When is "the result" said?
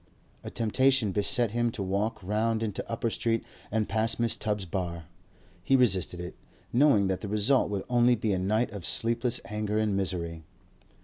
7.21-7.69